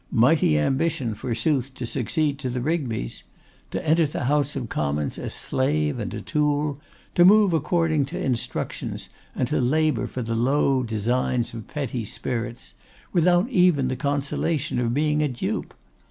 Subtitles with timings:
[0.09, 3.21] Mighty ambition, forsooth, to succeed to the Rigbys!
[3.69, 6.79] To enter the House of Commons a slave and a tool;
[7.13, 12.73] to move according to instructions, and to labour for the low designs of petty spirits,
[13.13, 15.71] without even the consolation of being a dupe.